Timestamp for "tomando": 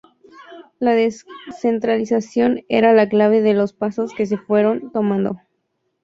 4.91-5.37